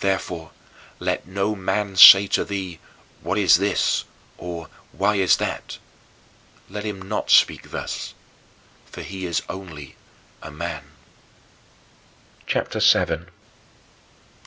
[0.00, 0.50] Therefore
[0.98, 2.78] let no man say to thee,
[3.22, 4.04] "What is this?"
[4.36, 5.78] or, "Why is that?"
[6.68, 8.12] Let him not speak thus,
[8.84, 9.96] for he is only
[10.42, 10.84] a man.
[12.46, 13.28] CHAPTER VII 11.